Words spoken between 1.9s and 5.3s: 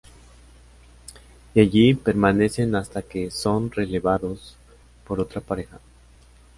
permanecen hasta que son relevados por